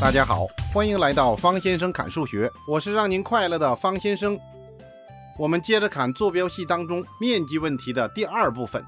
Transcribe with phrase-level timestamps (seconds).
[0.00, 4.40] 大家好，欢迎来到方先生侃数学，我是让您快乐的方先生。
[5.38, 8.82] 我们接着看坐标系当中面积问题的第二部分。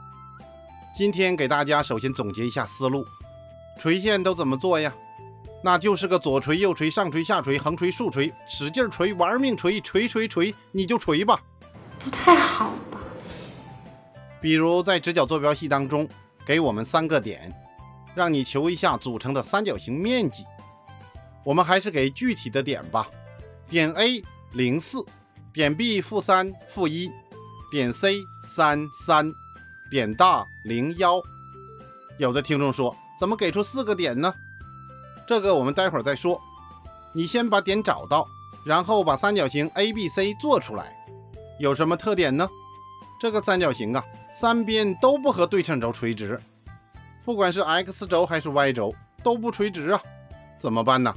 [0.96, 3.04] 今天给大家首先总结一下思路，
[3.78, 4.90] 垂线都怎么做呀？
[5.62, 11.38] 那就是个左垂右垂上垂下垂横垂竖垂，使劲垂玩命垂垂垂垂，你就垂吧。
[12.02, 12.98] 不太好吧？
[14.40, 16.08] 比如在直角坐标系当中，
[16.46, 17.52] 给我们三个点，
[18.14, 20.42] 让你求一下组成的三角形面积。
[21.44, 23.08] 我们还是给具体的点吧，
[23.68, 25.04] 点 A 零四，
[25.52, 27.10] 点 B 负三负一，
[27.70, 29.32] 点 C 三三，
[29.90, 31.20] 点大零幺。
[32.18, 34.32] 有的听众说，怎么给出四个点呢？
[35.26, 36.40] 这个我们待会儿再说。
[37.14, 38.26] 你先把点找到，
[38.64, 40.96] 然后把三角形 ABC 做出来。
[41.58, 42.48] 有什么特点呢？
[43.20, 46.40] 这个三角形啊，三边都不和对称轴垂直，
[47.24, 50.00] 不管是 X 轴还是 Y 轴都不垂直啊，
[50.58, 51.14] 怎么办呢？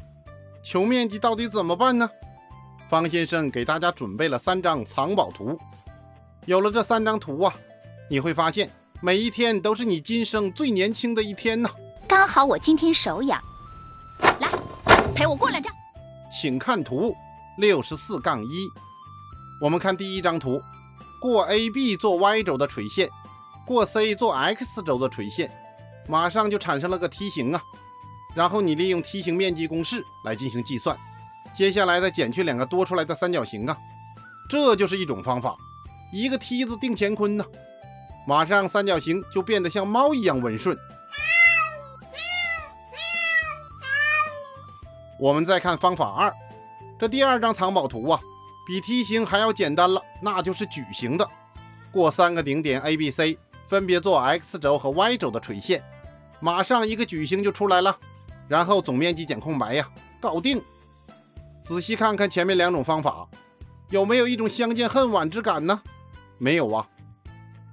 [0.65, 2.09] 求面积到底怎么办呢？
[2.89, 5.55] 方先生给大家准备了三张藏宝图。
[6.45, 7.53] 有了这三张图啊，
[8.09, 8.67] 你会发现
[8.99, 11.69] 每一天都是你今生最年轻的一天呢。
[12.07, 13.39] 刚好我今天手痒，
[14.39, 14.49] 来
[15.13, 15.71] 陪我过两张。
[16.31, 17.15] 请看图
[17.59, 18.67] 六十四杠一。
[19.61, 20.59] 我们看第一张图，
[21.21, 23.07] 过 AB 做 Y 轴的垂线，
[23.67, 25.51] 过 C 做 X 轴的垂线，
[26.07, 27.61] 马上就产生了个梯形啊。
[28.35, 30.95] 然后你利用梯形面积公式来进行计算，
[31.55, 33.77] 接下来再减去两个多出来的三角形啊，
[34.49, 35.55] 这就是一种方法，
[36.11, 37.45] 一个梯子定乾坤呢，
[38.27, 40.77] 马上三角形就变得像猫一样温顺。
[45.17, 46.33] 我们再看方法二，
[46.99, 48.19] 这第二张藏宝图啊，
[48.67, 51.25] 比梯形还要简单了，那就是矩形的，
[51.89, 53.37] 过三个顶点 A、B、C，
[53.69, 55.81] 分别做 X 轴和 Y 轴的垂线，
[56.41, 57.97] 马上一个矩形就出来了。
[58.47, 59.87] 然后总面积减空白呀，
[60.19, 60.61] 搞定。
[61.63, 63.27] 仔细看看前面两种方法，
[63.89, 65.81] 有没有一种相见恨晚之感呢？
[66.37, 66.87] 没有啊。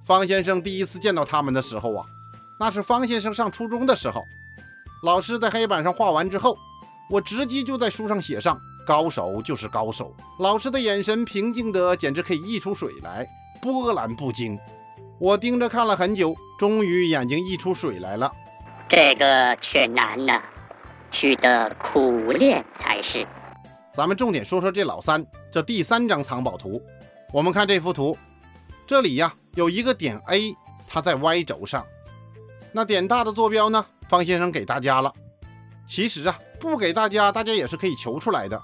[0.05, 2.05] 方先生第一次见到他们的时候啊，
[2.59, 4.23] 那是方先生上初中的时候。
[5.03, 6.57] 老师在黑板上画完之后，
[7.09, 10.15] 我直接就在书上写上“高手就是高手”。
[10.39, 13.27] 老师的眼神平静的简直可以溢出水来，
[13.61, 14.57] 波澜不惊。
[15.19, 18.31] 我盯着看了很久，终于眼睛溢出水来了。
[18.89, 20.41] 这个却难了。
[21.13, 23.25] 需得苦练才是。
[23.93, 26.81] 咱们重点说说这老三，这第三张藏宝图。
[27.31, 28.17] 我们看这幅图，
[28.85, 30.55] 这里呀有一个点 A，
[30.87, 31.85] 它在 Y 轴上。
[32.71, 33.85] 那点大的坐标呢？
[34.09, 35.13] 方先生给大家了。
[35.87, 38.59] 其实啊，不给大家，大家也是可以求出来的。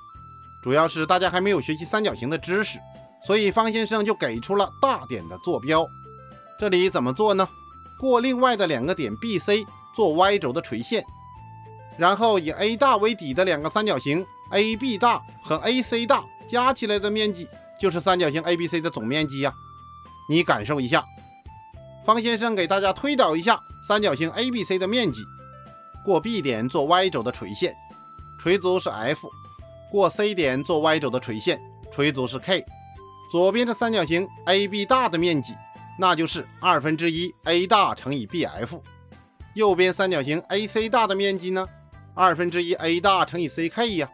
[0.64, 2.80] 主要是大家还没有学习三角形的知识，
[3.24, 5.88] 所以方先生就给出了大点的坐标。
[6.60, 7.48] 这里怎么做呢？
[8.00, 9.66] 过另外的两个点 B、C
[9.96, 11.04] 做 Y 轴的垂线。
[12.00, 17.46] 然后以 A 大为底的两个三角形 AB 大和 AC 大加起来的面积
[17.80, 19.54] 就是三角形 ABC 的总面积呀。
[20.30, 21.04] 你感受一下，
[22.06, 25.24] 方先生给大家推导一下三角形 ABC 的面积。
[26.06, 27.76] 过 B 点做 Y 轴的垂线，
[28.40, 29.28] 垂足是 F；
[29.92, 31.60] 过 C 点做 Y 轴的垂线，
[31.92, 32.66] 垂足是 K。
[33.30, 35.54] 左边的三角形 AB 大的面积，
[36.00, 38.80] 那就是二分之一 A 大乘以 BF。
[39.56, 41.68] 右边三角形 AC 大的面积呢？
[42.20, 44.10] 二分之一 a 大乘以 ck 呀，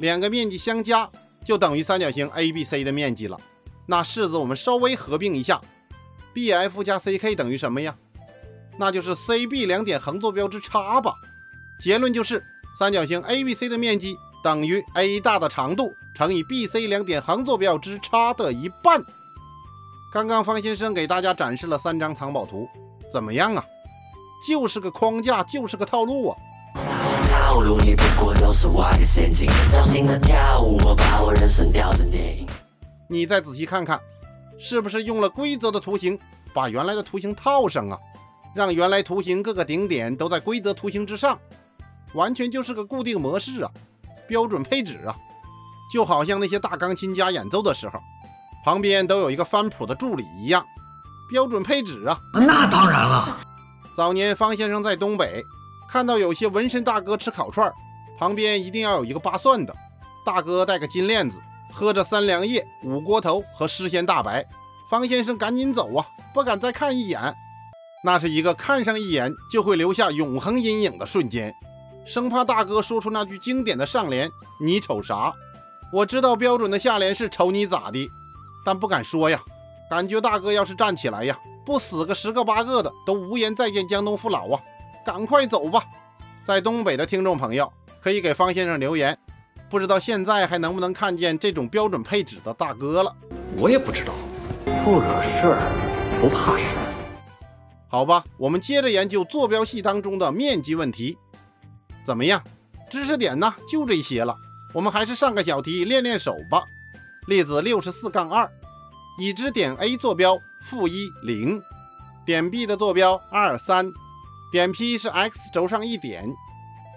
[0.00, 1.08] 两个面积相加
[1.46, 3.40] 就等于三角形 ABC 的面积了。
[3.86, 5.58] 那式子我们稍微合并一下
[6.34, 7.96] ，bf 加 ck 等于什么呀？
[8.76, 11.14] 那就是 cb 两点横坐标之差吧。
[11.82, 12.44] 结论就是
[12.78, 19.02] 三角形 ABC 的面积等于 a 大的长度乘以 bc 两点横坐标之差的一半。
[20.12, 22.68] 刚刚方先生给大家展示了三张藏宝图，
[23.10, 23.64] 怎么样啊？
[24.46, 26.36] 就是个框架，就是个套路啊。
[27.48, 32.46] 套路，你不过就是挖个陷阱，小心的跳舞，我把我人生调成电影。
[33.08, 33.98] 你再仔细看看，
[34.58, 36.18] 是不是用了规则的图形
[36.52, 37.98] 把原来的图形套上啊？
[38.54, 41.38] 让原来图形各个顶点都在规则图形之上，
[42.12, 43.70] 完全就是个固定模式啊，
[44.28, 45.16] 标准配置啊，
[45.90, 47.98] 就好像那些大钢琴家演奏的时候，
[48.62, 50.62] 旁边都有一个翻谱的助理一样，
[51.30, 52.20] 标准配置啊。
[52.34, 53.38] 那当然了，
[53.96, 55.42] 早年方先生在东北。
[55.90, 57.72] 看到有些纹身大哥吃烤串，
[58.18, 59.74] 旁边一定要有一个扒蒜的
[60.24, 61.38] 大哥，戴个金链子，
[61.72, 64.44] 喝着三粮液、五锅头和诗仙大白。
[64.90, 67.34] 方先生赶紧走啊，不敢再看一眼。
[68.04, 71.52] 那是一个看上一眼就会留下永恒阴影的瞬间，
[72.06, 74.30] 生怕大哥说出那句经典的上联
[74.60, 75.32] ：“你瞅啥？”
[75.92, 78.10] 我知道标准的下联是“瞅你咋的”，
[78.64, 79.40] 但不敢说呀。
[79.90, 84.60] 感觉大哥要是站起来呀，不死个十个八个的，都无颜再见江东父老啊。
[85.08, 85.82] 赶快走吧！
[86.44, 89.16] 在东北的听众朋友，可以给方先生留言。
[89.70, 93.16] 不知道现在还能不能看见这种标准配置的大哥了？
[93.56, 94.12] 我也不知道。
[94.84, 97.48] 不惹事儿，不怕事儿。
[97.88, 101.16] 好吧，我们接着研究坐标系当中的面积问题。
[102.04, 102.42] 怎么样？
[102.90, 103.54] 知识点呢？
[103.66, 104.36] 就这些了。
[104.74, 106.62] 我们还是上个小题练练手吧。
[107.28, 108.46] 例子六十四杠二，
[109.18, 111.62] 已知点 A 坐标负一零，
[112.26, 113.90] 点 B 的坐标二三，
[114.50, 116.24] 点 P 是 x 轴上一点，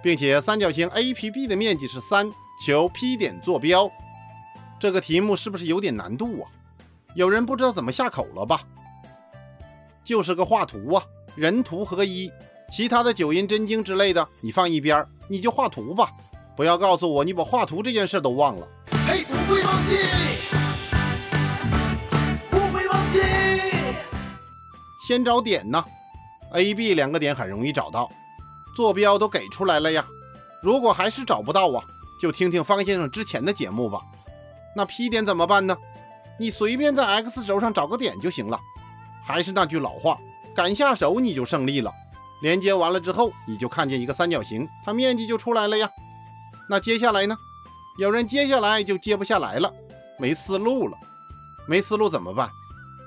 [0.01, 2.31] 并且三角形 APB 的面积是三。
[2.63, 3.89] 求 P 点坐标，
[4.80, 6.45] 这个题目是不是有点难度啊？
[7.15, 8.62] 有人不知道怎么下口了吧？
[10.03, 11.03] 就是个画图啊，
[11.36, 12.31] 人图合一，
[12.71, 16.12] 其他的九阴真经之类的你放一边，你就画图吧。
[16.56, 18.68] 不要告诉我你把画图这件事都忘了。
[19.07, 19.97] 嘿，不会忘记，
[22.51, 23.19] 不会忘记。
[25.07, 25.83] 先找点呢
[26.53, 28.09] ，A、B 两个点很容易找到，
[28.75, 30.06] 坐标都给出来了呀。
[30.62, 31.83] 如果还是找不到啊？
[32.21, 34.00] 就听听方先生之前的节目吧。
[34.75, 35.75] 那 P 点怎么办呢？
[36.39, 38.59] 你随便在 x 轴上找个点就行了。
[39.25, 40.18] 还是那句老话，
[40.56, 41.92] 敢下手你就胜利了。
[42.42, 45.89] 连接完了之后，你就看见一个三角形，它面积就出来了呀。
[46.69, 47.36] 那接下来呢？
[48.00, 49.71] 有人接下来就接不下来了，
[50.18, 50.97] 没思路了。
[51.68, 52.50] 没思路怎么办？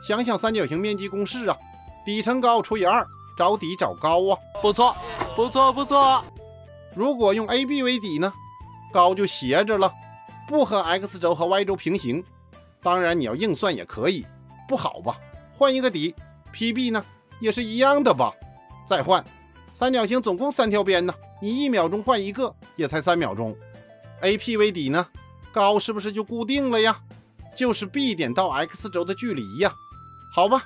[0.06, 1.56] 想想三角形面积公式啊，
[2.04, 4.38] 底乘高除以二，找底找高啊。
[4.60, 4.96] 不错，
[5.34, 6.24] 不错，不错。
[6.94, 8.32] 如果用 AB 为底呢？
[8.92, 9.92] 高就斜着了，
[10.46, 12.22] 不和 x 轴和 y 轴平行。
[12.80, 14.24] 当然你要硬算也可以，
[14.68, 15.18] 不好吧？
[15.58, 16.14] 换一个底
[16.54, 17.04] ，PB 呢
[17.40, 18.32] 也是一样的吧？
[18.86, 19.24] 再换，
[19.74, 23.56] 三角形总共三条边呢，你一秒钟换一个也才三秒钟。
[24.22, 25.04] AP 为底呢，
[25.52, 26.96] 高是不是就固定了呀？
[27.56, 29.72] 就是 B 点到 x 轴的距离呀。
[30.32, 30.62] 好吧，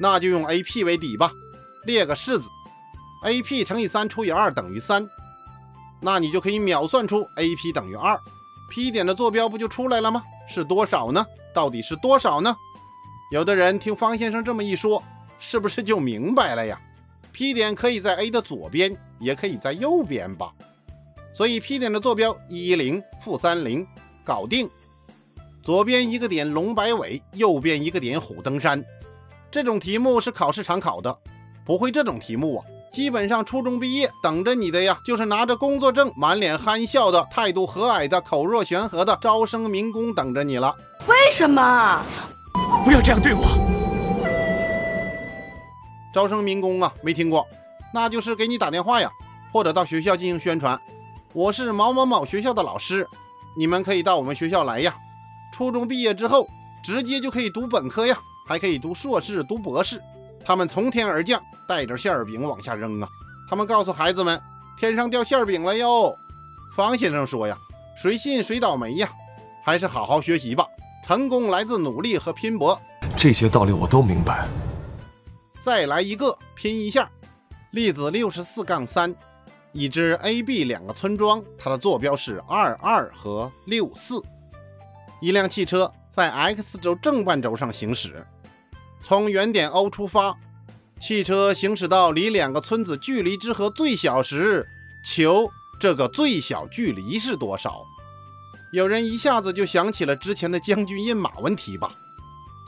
[0.00, 1.30] 那就用 AP 为底吧。
[1.86, 2.50] 列个式子
[3.24, 5.06] ，AP 乘以三除以二等于三。
[6.02, 8.20] 那你就可以秒算出 AP 等于二
[8.70, 10.22] ，P 点的坐标不就出来了吗？
[10.48, 11.24] 是多少呢？
[11.54, 12.54] 到底是多少呢？
[13.32, 15.02] 有的人听方先生这么一说，
[15.38, 16.78] 是不是就明白了呀
[17.32, 20.52] ？P 点可以在 A 的左边，也可以在右边吧？
[21.34, 23.86] 所以 P 点的坐标一零负三零，
[24.24, 24.68] 搞定。
[25.62, 28.84] 左边一个点龙摆尾，右边一个点虎登山。
[29.50, 31.18] 这种题目是考试常考的，
[31.66, 32.64] 不会这种题目啊？
[32.92, 40.72] 基本上初中毕业，等着你的呀，就是拿着工作证，满脸憨笑的，态度和蔼的，口若悬河的招生民工等着你了。
[41.08, 42.02] 为什么？
[42.84, 43.42] 不要这样对我！
[46.14, 47.44] 招生民工啊，没听过，
[47.92, 49.10] 那就是给你打电话呀，
[49.52, 50.80] 或者到学校进行宣传。
[51.32, 53.06] 我是某某某学校的老师，
[53.58, 54.94] 你们可以到我们学校来呀。
[55.52, 56.48] 初中毕业之后，
[56.82, 58.16] 直接就可以读本科呀，
[58.46, 60.00] 还可以读硕士、读博士。
[60.46, 63.08] 他们从天而降，带着馅饼往下扔啊！
[63.50, 64.40] 他们告诉孩子们
[64.78, 66.16] ：“天上掉馅饼了哟！”
[66.72, 67.58] 方先生说：“呀，
[68.00, 69.10] 谁信谁倒霉呀！
[69.64, 70.64] 还是好好学习吧。
[71.04, 72.80] 成功来自努力和拼搏。”
[73.18, 74.46] 这些道理我都明白。
[75.58, 77.10] 再来一个，拼一下。
[77.72, 79.12] 例子六十四杠三，
[79.72, 84.22] 已知 A、B 两个村庄，它的坐标是二二和六四。
[85.20, 88.24] 一辆汽车在 x 轴正半轴上行驶。
[89.08, 90.36] 从原点 O 出发，
[90.98, 94.66] 汽车行驶到离两个村子距离之和最小时，
[95.04, 95.48] 求
[95.78, 97.84] 这个最小距离是多少？
[98.72, 101.94] 有人一下子就想起了之前的将军印马问题吧？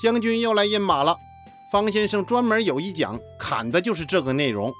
[0.01, 1.17] 将军又来印马了。
[1.73, 4.73] 方先生专门有一讲砍的就是这个内容。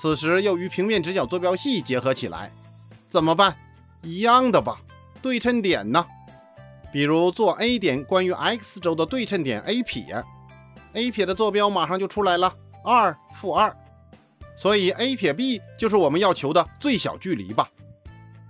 [0.00, 2.52] 此时又与平面直角坐标系结合起来，
[3.08, 3.56] 怎么办？
[4.04, 4.80] 一样的吧？
[5.20, 6.06] 对称点呢？
[6.92, 10.24] 比如做 A 点关于 x 轴的对称点 A 撇。
[10.94, 12.52] A 撇的坐标马上就出来了，
[12.84, 13.74] 二负二，
[14.56, 17.68] 所以 A 撇 B 就是我们要求的最小距离吧？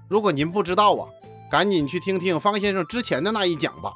[0.08, 1.08] 如果您不知道啊，
[1.50, 3.92] 赶紧去听听方先生之前的那一讲吧。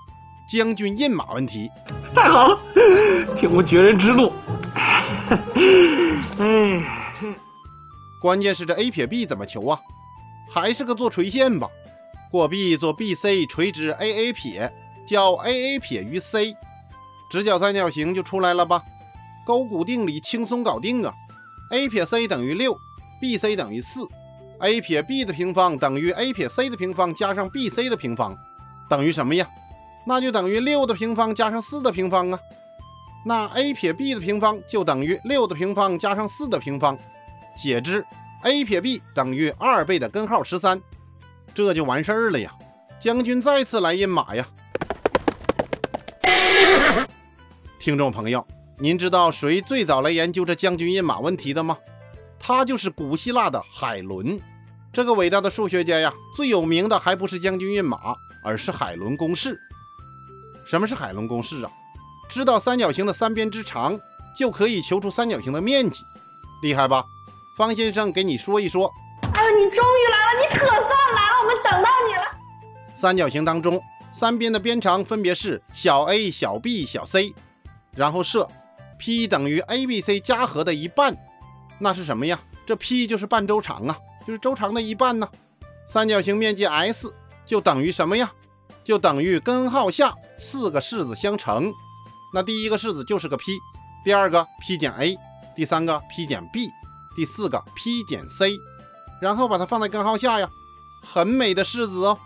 [0.52, 1.70] 将军印马问题，
[2.14, 2.58] 太好了，
[3.40, 4.30] 听过绝人之路。
[6.38, 6.84] 哎，
[8.20, 9.80] 关键是这 A 撇 B 怎么求啊？
[10.52, 11.66] 还是个做垂线吧？
[12.30, 14.70] 过 B 做 BC 垂直 AA 撇，
[15.08, 16.54] 交 AA 撇于 C。
[17.34, 18.80] 直角三角形就出来了吧？
[19.44, 21.12] 勾股定理轻松搞定啊
[21.72, 22.72] ！a 撇 c 等于六
[23.20, 24.06] ，bc 等于四
[24.60, 28.38] ，a 撇 b 的平方等于 a 撇 c 的平方加上 bc 的平方，
[28.88, 29.44] 等于什么呀？
[30.06, 32.38] 那就等于六的平方加上四的平方啊！
[33.26, 36.96] 那 a 撇 b 的平方就等于六的平方加上四的平方，
[37.56, 38.06] 解之
[38.44, 40.80] ，a 撇 b 等于二倍的根号十三，
[41.52, 42.54] 这就完事儿了呀！
[43.00, 44.46] 将军再次来印马呀！
[47.84, 48.42] 听众朋友，
[48.78, 51.76] 您知道谁最早来研究这将军印马问题的吗？
[52.38, 54.40] 他就是古希腊的海伦。
[54.90, 57.98] 这个伟大的数学家呀，最有名的还不是将军运马，
[58.42, 59.60] 而是海伦公式。
[60.66, 61.70] 什么是海伦公式啊？
[62.26, 64.00] 知道三角形的三边之长，
[64.34, 66.02] 就可以求出三角形的面积，
[66.62, 67.04] 厉害吧？
[67.58, 68.90] 方先生给你说一说。
[69.20, 72.24] 哎呦，你终于来了，你可算来了，我们等到你了。
[72.94, 73.78] 三角形当中，
[74.10, 77.34] 三边的边长分别是小 a、小 b、小 c，
[77.94, 78.48] 然后设
[78.98, 81.16] p 等于 a、b、c 加和的一半，
[81.78, 82.38] 那是什么呀？
[82.66, 85.28] 这 p 就是半周长啊，就是周长的一半呢。
[85.86, 88.32] 三角形面积 S 就等于什么呀？
[88.82, 91.72] 就等于根号下四个式子相乘。
[92.32, 93.52] 那第一个式子就是个 p，
[94.04, 95.16] 第二个 p 减 a，
[95.54, 96.68] 第三个 p 减 b，
[97.14, 98.56] 第四个 p 减 c。
[99.20, 100.48] 然后把它放在根号下呀，
[101.02, 102.18] 很美的式子哦。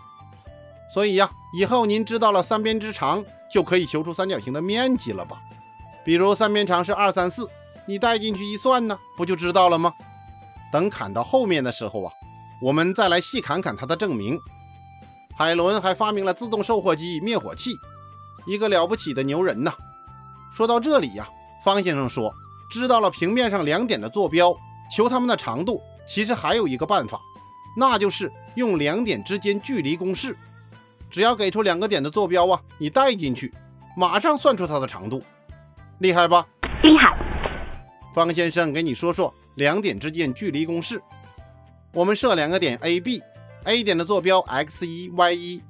[0.93, 3.23] 所以呀，以后您知道了三边之长，
[3.53, 5.37] 就可以求出三角形的面积了吧？
[6.09, 7.47] 比如三边长是二三四，
[7.85, 9.93] 你带进去一算呢，不就知道了吗？
[10.73, 12.11] 等砍到后面的时候啊，
[12.63, 14.39] 我们再来细砍砍它的证明。
[15.37, 17.75] 海伦还发明了自动售货机、灭火器，
[18.47, 19.71] 一个了不起的牛人呐。
[20.51, 21.29] 说到这里呀，
[21.63, 22.33] 方先生说，
[22.71, 24.51] 知道了平面上两点的坐标，
[24.91, 25.79] 求它们的长度。
[26.07, 27.21] 其实还有一个办法，
[27.77, 30.35] 那就是用两点之间距离公式。
[31.11, 33.53] 只要给出两个点的坐标啊，你带进去，
[33.95, 35.21] 马上算出它的长度，
[35.99, 36.45] 厉害吧？
[36.81, 37.17] 厉害。
[38.15, 41.01] 方先生给你说说两点之间距离公式。
[41.93, 45.63] 我们设两个点 A、B，A 点的坐标 x 一 y 一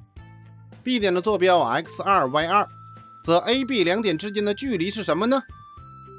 [0.84, 2.68] ，B 点的坐标 x 二 y 二，
[3.24, 5.42] 则 A、B 两点之间的距离是什么呢？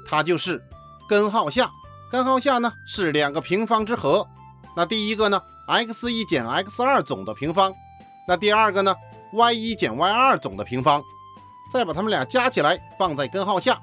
[0.05, 0.61] 它就是
[1.07, 1.69] 根号下。
[2.11, 4.27] 根号下呢是两个平方之和，
[4.75, 7.73] 那第一个呢 x 一减 x 二总的平方，
[8.27, 8.93] 那第二个呢
[9.31, 11.01] y 一减 y 二总的平方，
[11.71, 13.79] 再把它们俩加起来放在根号下，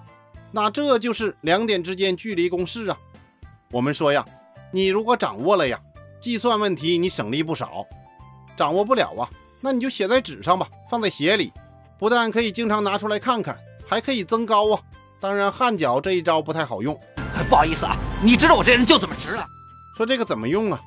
[0.51, 2.97] 那这就是两点之间距离公式啊。
[3.71, 4.25] 我们说呀，
[4.73, 5.79] 你如果掌握了呀，
[6.21, 7.87] 计算问题你省力不少；
[8.57, 9.29] 掌握不了啊，
[9.61, 11.53] 那你就写在纸上吧，放在鞋里，
[11.99, 14.81] 不但可以经常拿出来看看，还可以增高啊。
[15.21, 16.99] 当然汗脚这一招不太好用。
[17.49, 19.47] 不好意思啊，你知道我这人就怎么直啊。
[19.97, 20.81] 说这个怎么用啊？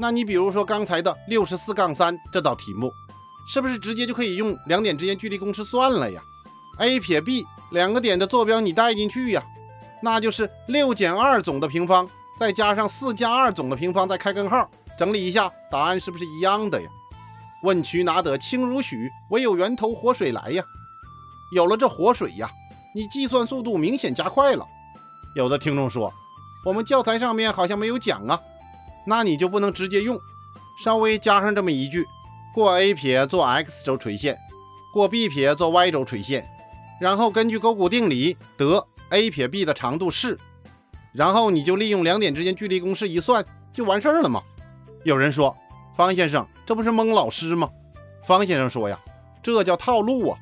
[0.00, 2.90] 那你比如说刚才的六十四杠三这道题目，
[3.46, 6.22] 是不是直接就可以用两点之间距离公式算了呀
[6.78, 9.42] ？a 撇 b 两个点的坐标你带进去呀，
[10.02, 16.88] 那就是六减二总的平方，再加上四加二总的平方，再开根号，整理一下，答案是不是一样的呀？
[17.62, 20.64] 问渠哪得清如许，唯有源头活水来呀。
[21.52, 22.50] 有了这活水呀，
[22.94, 24.66] 你计算速度明显加快了。
[25.36, 26.12] 有的听众说，
[26.64, 28.40] 我们教材上面好像没有讲啊，
[29.06, 30.18] 那你就不能直接用，
[30.82, 32.06] 稍微加上这么一句：
[32.54, 34.36] 过 A 撇做 x 轴垂线，
[34.92, 36.46] 过 B 撇做 y 轴垂线，
[37.02, 40.38] 然后根据勾股定理得 A 撇 B 的长度是，
[41.10, 44.40] 然后你就利用两点之间距离公式一算就完事儿了吗？
[45.02, 45.52] 有人说，
[45.96, 47.68] 方先生这不是蒙老师吗？
[48.24, 48.96] 方先生说呀，
[49.42, 50.38] 这叫套路啊。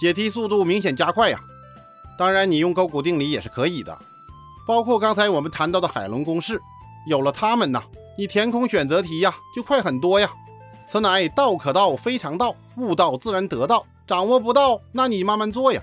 [0.00, 1.38] 解题速度明显加快呀！
[2.18, 3.96] 当然，你用勾股定理也是可以的，
[4.70, 6.62] 包括刚才我们谈到的海龙公式，
[7.04, 7.82] 有了它们呐，
[8.16, 10.30] 你填空选择题呀就快很多呀。
[10.86, 13.84] 此乃道可道，非常道；悟道自然得道。
[14.06, 15.82] 掌握不到，那你慢慢做呀。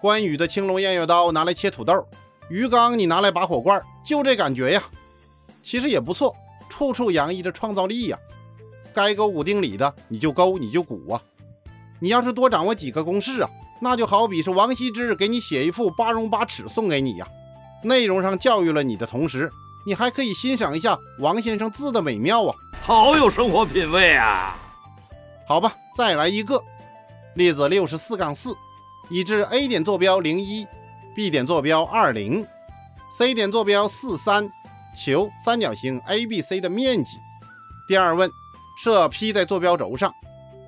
[0.00, 2.02] 关羽的青龙偃月刀拿来切土豆，
[2.48, 4.82] 鱼缸你拿来拔火罐，就这感觉呀。
[5.62, 6.34] 其实也不错，
[6.70, 8.18] 处处洋溢着创造力呀。
[8.94, 11.20] 该勾股定理的你就勾，你就股啊！
[12.00, 13.50] 你要是多掌握几个公式啊，
[13.82, 17.28] 那就好比是王羲之给你写一幅八荣八耻送给你呀。
[17.84, 19.52] 内容上教育了你的同时，
[19.86, 24.56] 你还可以欣赏一下王先生字的美妙啊，好有生活品味啊！
[25.46, 26.60] 好吧，再来一个
[27.34, 28.54] 例子：六十四杠四，
[29.10, 30.66] 已知 A 点坐标零一
[31.14, 32.44] ，B 点坐标二零
[33.16, 34.50] ，C 点坐标四三，
[34.96, 37.10] 求三角形 ABC 的面积。
[37.86, 38.30] 第二问。
[38.76, 40.12] 设 P 在坐标轴上，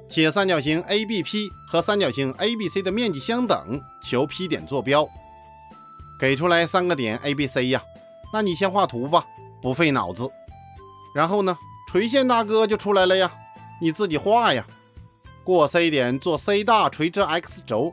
[0.09, 5.05] 且三角形 ABP 和三角形 ABC 的面积相等，求 P 点坐标。
[6.19, 7.83] 给出来三个点 ABC 呀，
[8.33, 9.25] 那你先画图吧，
[9.61, 10.31] 不费脑子。
[11.15, 11.57] 然后呢，
[11.91, 13.31] 垂线大哥就出来了呀，
[13.81, 14.67] 你自己画呀。
[15.45, 17.93] 过 C 点做 C 大垂直 X 轴，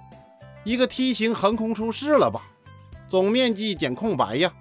[0.64, 2.42] 一个梯形横空出世了吧？
[3.08, 4.52] 总面积减空白呀，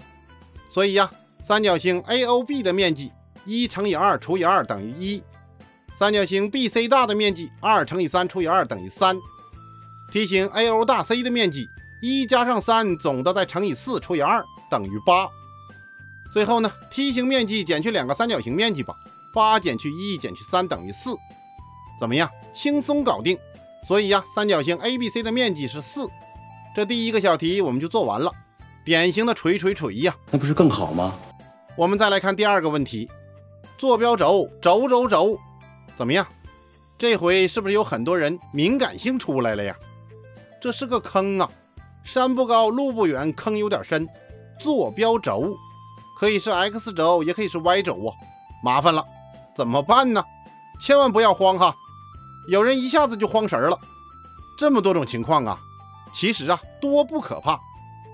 [0.68, 3.10] 所以呀，三角形 AOB 的面积
[3.46, 5.22] 一乘以二除以二等于一。
[5.94, 9.16] 三角形 BC 大的面积二乘以三除以二等于三，
[10.12, 11.66] 梯形 AO 大 C 的面积
[12.02, 15.28] 一加上三总的再乘以四除以二等于八。
[16.32, 18.92] 最后呢，梯形面积减去两个三角形面积吧，
[19.32, 21.14] 八减去一减去三等于四。
[22.00, 23.38] 怎么样，轻松搞定？
[23.86, 26.08] 所以呀，三角形 ABC 的面积是四。
[26.74, 28.32] 这第一个小题我们就做完了，
[28.84, 30.12] 典型的锤锤锤呀！
[30.32, 31.14] 那不是更好吗？
[31.76, 33.08] 我们再来看第二个问题，
[33.78, 35.38] 坐标轴轴轴轴，
[35.96, 36.26] 怎么样？
[36.98, 39.76] 这回是不是有很多人敏感性出来了呀？
[40.60, 41.48] 这是个坑啊！
[42.04, 44.08] 山不高，路不远，坑有点深。
[44.58, 45.56] 坐标轴
[46.18, 48.10] 可以是 x 轴，也可以是 y 轴啊，
[48.62, 49.04] 麻烦了，
[49.56, 50.22] 怎么办呢？
[50.80, 51.74] 千万不要慌哈！
[52.48, 53.78] 有人一下子就慌神了，
[54.58, 55.58] 这么多种情况啊！
[56.12, 57.58] 其实啊，多不可怕。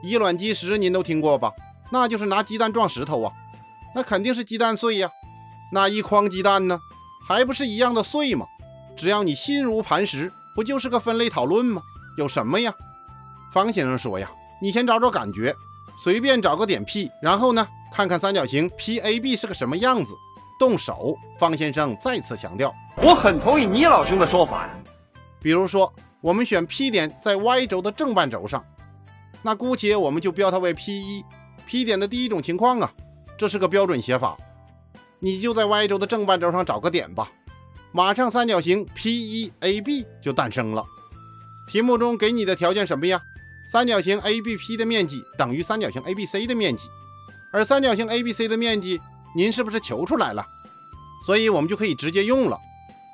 [0.03, 1.51] 以卵击石，您都听过吧？
[1.91, 3.33] 那就是拿鸡蛋撞石头啊，
[3.95, 5.11] 那肯定是鸡蛋碎呀。
[5.73, 6.79] 那一筐鸡蛋呢，
[7.27, 8.47] 还不是一样的碎吗？
[8.97, 11.83] 只要你心如磐石，不就是个分类讨论吗？
[12.17, 12.75] 有什么呀？
[13.53, 15.55] 方先生说呀，你先找找感觉，
[15.99, 20.13] 随便找个点 P，然后呢，看看三角形 PAB 是个什么样子。
[20.59, 24.71] 动手，方先生再次强调，我很同意倪老兄的说法呀。
[25.41, 25.93] 比如说。
[26.21, 28.65] 我们选 P 点在 Y 轴的正半轴上，
[29.41, 31.25] 那姑且我们就标它为 P 一。
[31.65, 32.91] P 点的第一种情况啊，
[33.37, 34.37] 这是个标准写法，
[35.21, 37.31] 你就在 Y 轴的正半轴上找个点吧，
[37.93, 40.85] 马上三角形 P1AB 就诞生了。
[41.71, 43.21] 题目中给你的条件什么呀？
[43.71, 46.89] 三角形 ABP 的面积等于三角形 ABC 的面积，
[47.53, 48.99] 而三角形 ABC 的面积
[49.37, 50.43] 您是不是求出来了？
[51.27, 52.59] 所以我们就可以直接用了。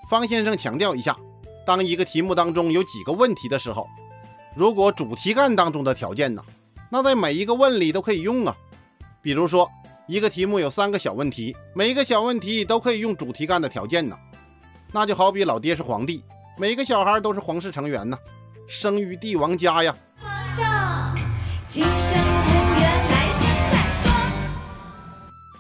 [0.08, 1.16] 方先生强调一下。
[1.66, 3.88] 当一个题目当中有几个问题的时候，
[4.54, 6.44] 如果主题干当中的条件呢，
[6.88, 8.54] 那在每一个问里都可以用啊。
[9.20, 9.68] 比如说，
[10.06, 14.16] 一个题目有三个小问题，每一个小问题都可以用主题干的条件呢。
[14.92, 16.23] 那就好比老爹是皇帝，
[16.58, 18.16] 每个小孩都是皇室成员呢，
[18.68, 19.96] 生于帝王家呀。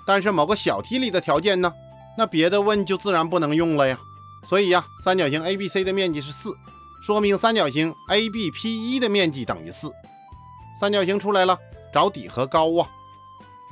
[0.06, 1.72] 但是某个小题里的条件呢，
[2.16, 3.98] 那别的问就自然不能用了呀。
[4.46, 6.54] 所以呀，三角形 ABC 的面积是四，
[7.02, 9.90] 说明三角形 ABP1 的面积等于四。
[10.78, 11.58] 三角形出来了，
[11.92, 12.88] 找底和高啊。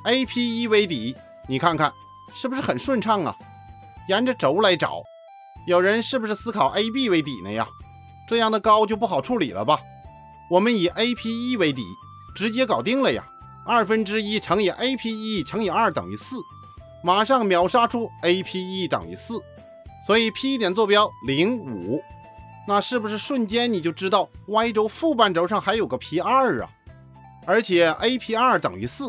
[0.05, 1.15] AP1 为底，
[1.49, 1.93] 你看看
[2.35, 3.37] 是不是很顺畅啊？
[4.09, 5.03] 沿着轴来找，
[5.67, 7.69] 有人是不是思考 AB 为底呢呀？
[8.29, 9.79] 这样的高就不好处理了吧？
[10.51, 11.85] 我们以 AP1 为底，
[12.35, 13.25] 直接搞定了呀。
[13.65, 16.37] 二分之一乘以 AP1 乘以二等于四，
[17.03, 19.35] 马上秒杀出 AP1 等于四。
[20.05, 22.03] 所以 P 点坐标零五，
[22.67, 26.69] 那是不是瞬间你就知道 Y 轴负半轴上还有个 P 二啊？
[27.47, 29.09] 而且 A P 二等于四，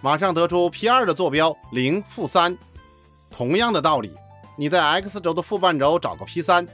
[0.00, 2.56] 马上得出 P 二的坐标零负三。
[3.28, 4.14] 同样的道理，
[4.56, 6.64] 你在 X 轴的负半轴找个 P 三，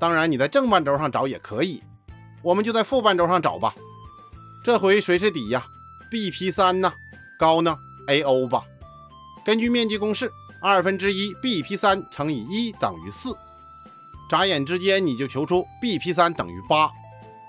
[0.00, 1.80] 当然你在正半轴上找也可以，
[2.42, 3.72] 我们就在负半轴上找吧。
[4.64, 5.64] 这回谁是底呀
[6.10, 6.92] BP 三呢？
[7.38, 7.76] 高呢
[8.08, 8.64] ？A O 吧。
[9.44, 10.30] 根据面积公式。
[10.62, 13.34] 二分之一 bp 三乘以一等于四，
[14.28, 16.90] 眨眼之间你就求出 bp 三等于八，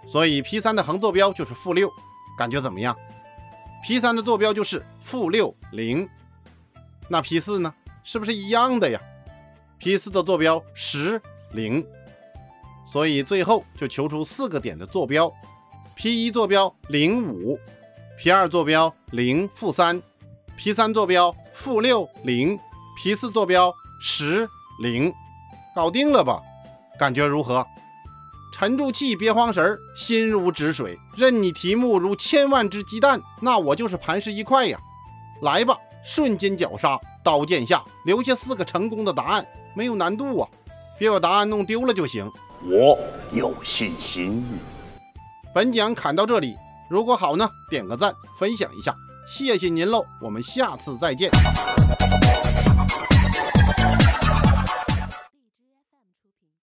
[0.10, 1.91] 所以 p 三的横坐标就是负六，
[2.38, 2.95] 感觉怎么样
[3.84, 6.08] ？p 三的坐标就是负六零，
[7.10, 7.74] 那 p 四呢？
[8.02, 8.97] 是不是一样的呀
[9.78, 11.21] ？p 四的坐标十
[11.52, 11.86] 零，
[12.88, 15.30] 所以最后就求出四个点的坐标
[15.95, 17.60] ：p 一坐标零五
[18.22, 20.00] ，p 二坐标零负三
[20.56, 22.60] ，p 三坐标负六零。
[23.02, 24.48] P 四坐标十
[24.80, 25.12] 零，
[25.76, 26.40] 搞定了吧？
[27.00, 27.66] 感觉如何？
[28.54, 34.78] 沉住气，别慌神儿，心如止水，任你题目如千万只鸡蛋，那我就是磐石一块呀！
[35.42, 40.48] 来吧，瞬间绞杀，刀剑下，留下四个成功的答案，没有难度啊！
[41.00, 42.30] 别把答案弄丢了就行。
[42.70, 43.00] 我
[43.32, 44.46] 有信心。
[45.56, 46.56] 本讲砍到这里，
[46.92, 48.94] 如果好呢，点个赞，分享一下，
[49.26, 50.04] 谢谢您喽！
[50.20, 51.32] 我们下次再见。